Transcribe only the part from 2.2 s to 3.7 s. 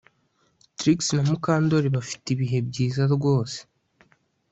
ibihe byiza rwose